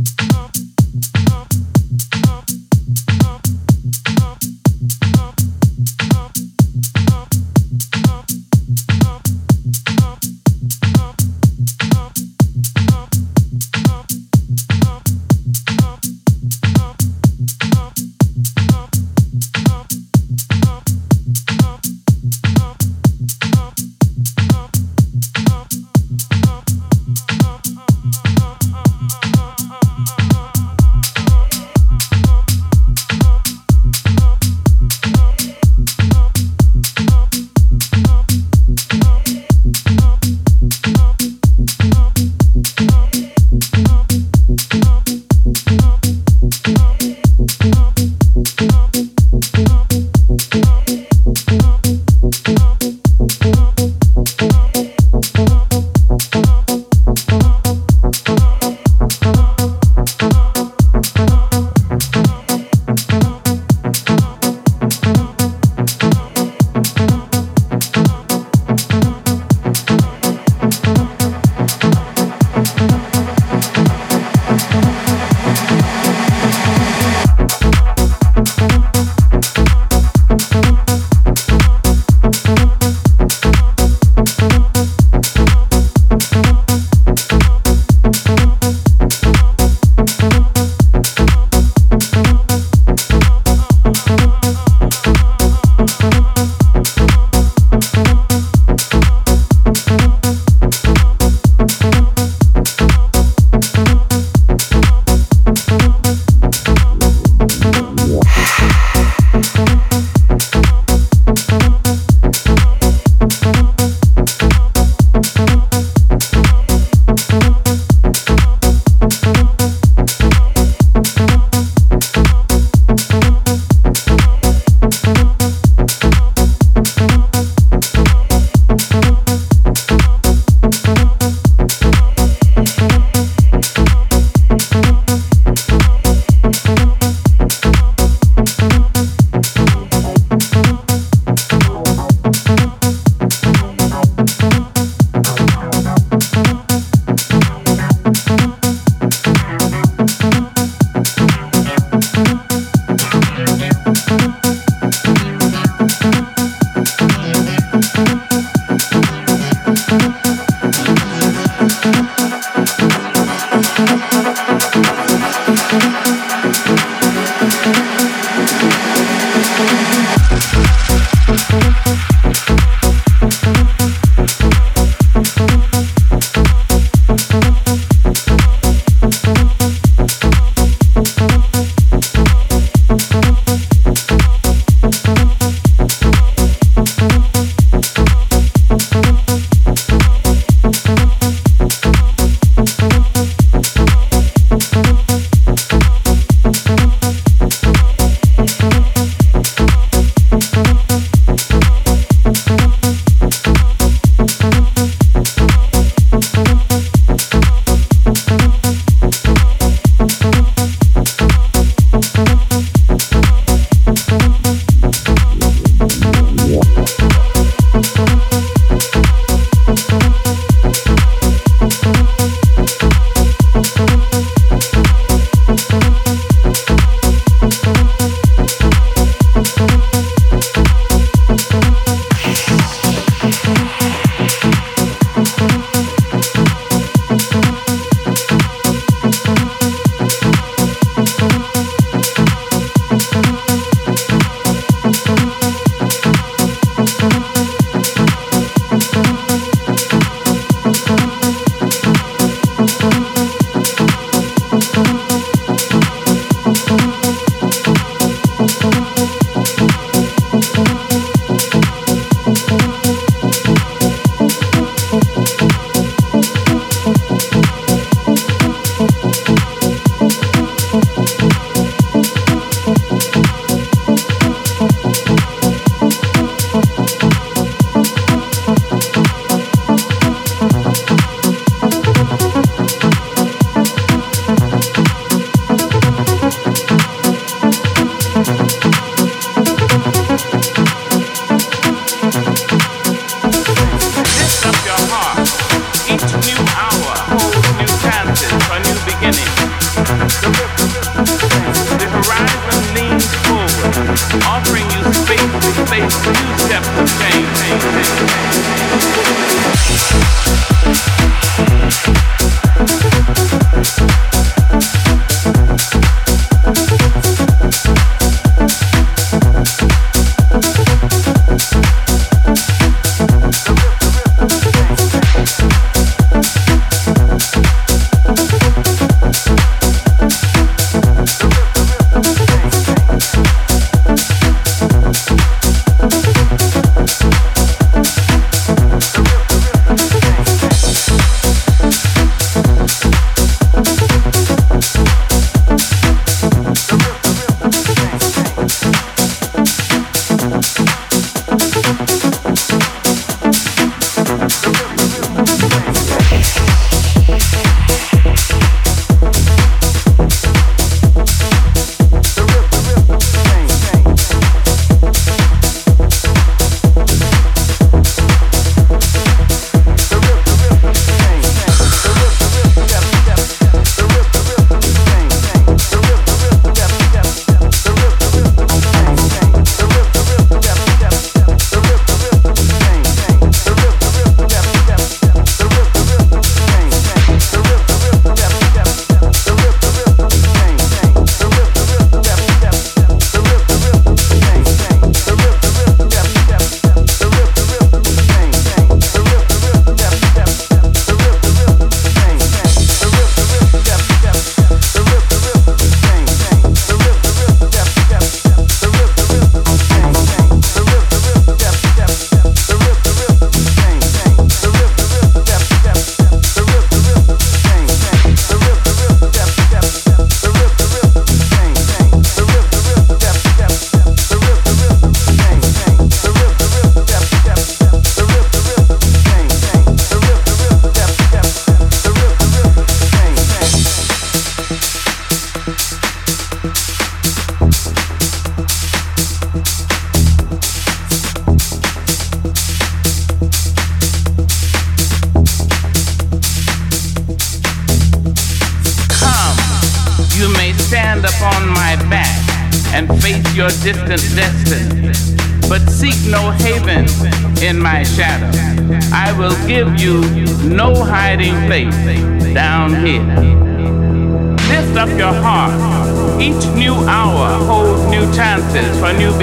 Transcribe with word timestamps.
up, 0.00 0.50
up, 1.30 1.48
up, 2.24 2.28
up. 2.28 2.69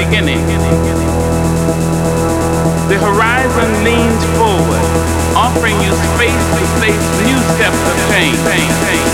beginning. 0.10 0.40
The 2.88 2.98
horizon 2.98 3.84
leans 3.84 4.24
forward, 4.40 4.86
offering 5.36 5.76
you 5.82 5.92
space 6.16 6.46
to 6.58 6.66
face 6.80 7.08
new 7.28 7.38
steps 7.56 7.82
of 7.92 8.12
change. 8.14 9.07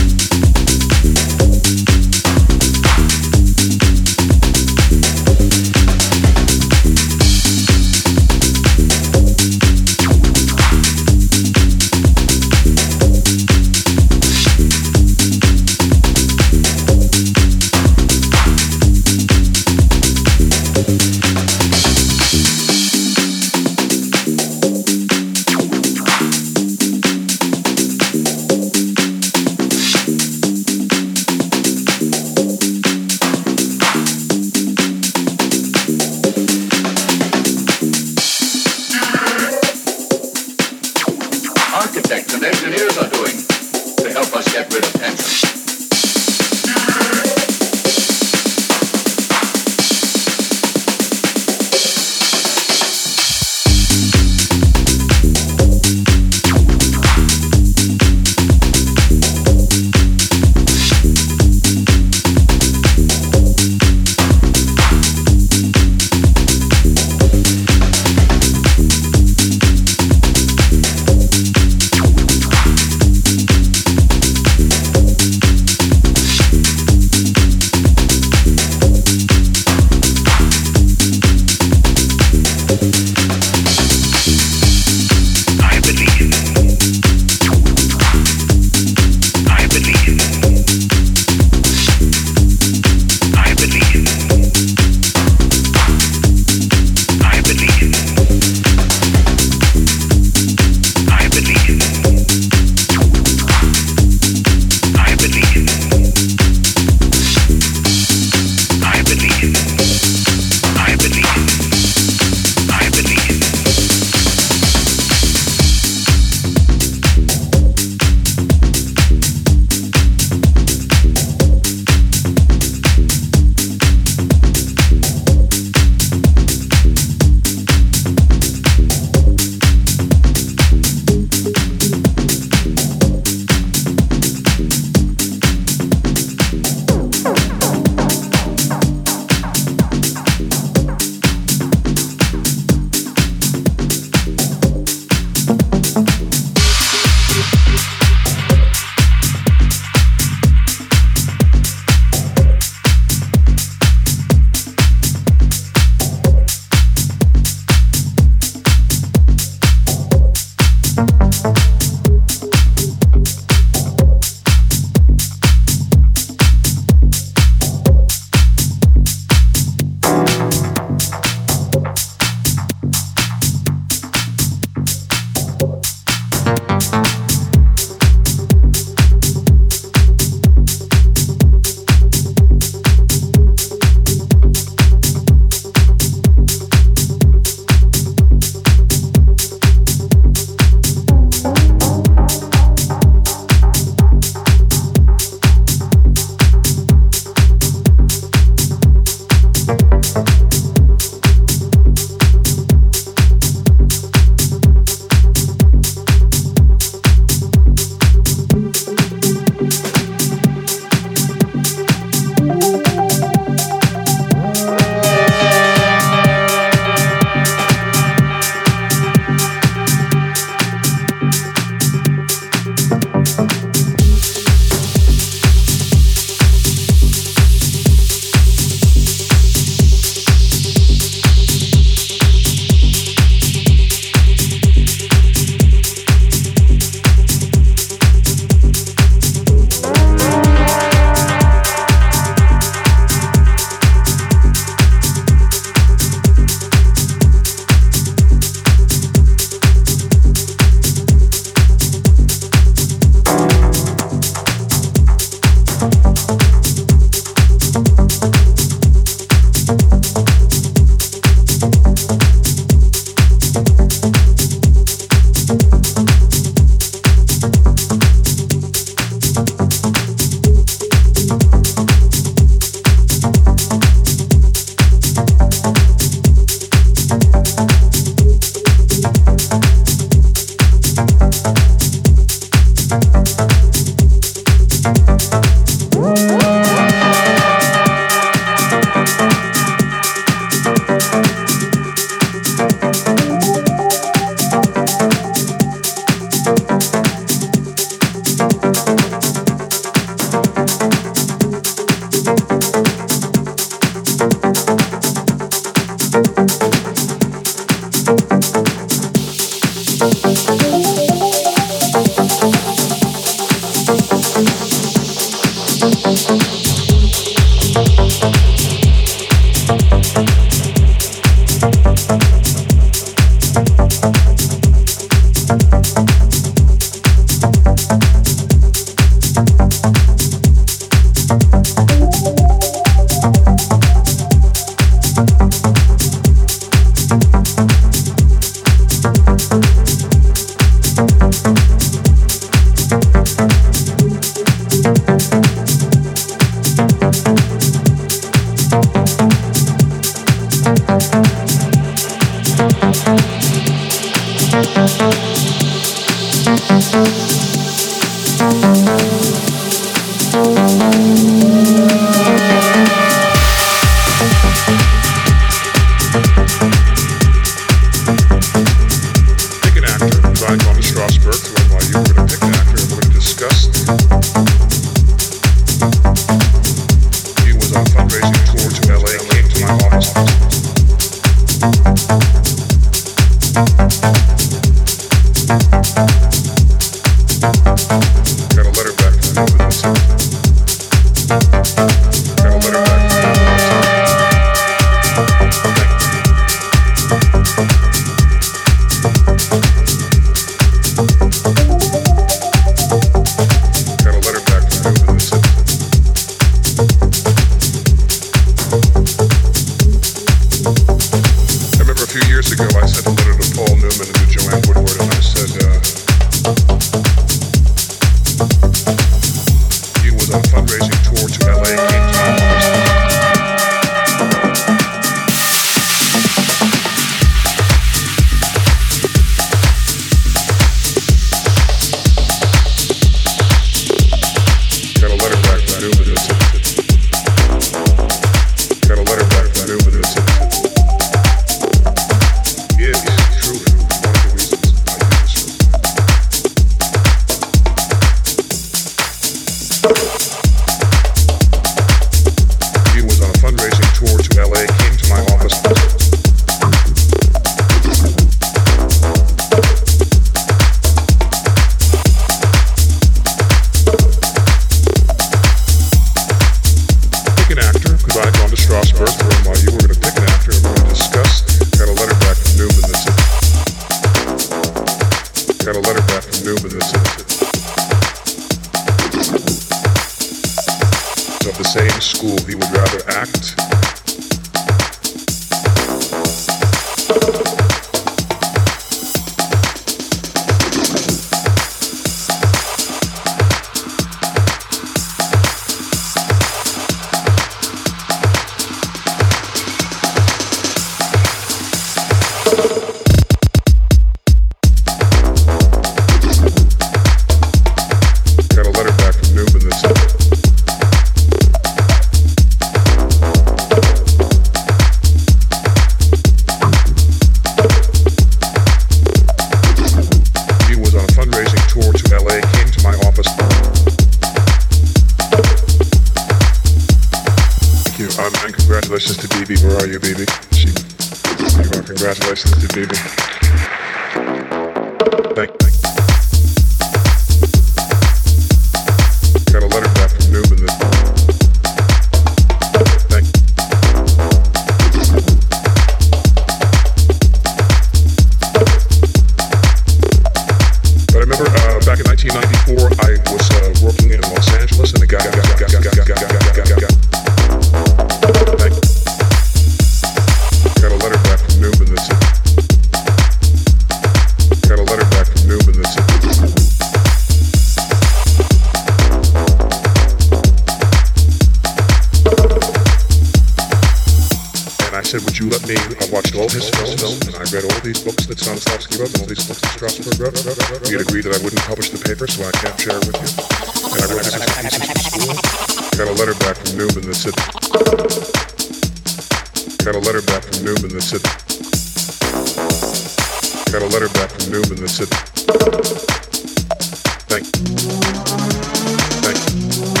Same 598.10 598.26
school 598.26 600.00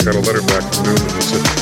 he 0.00 0.08
would 0.08 0.26
rather 0.26 0.42
act 0.54 1.61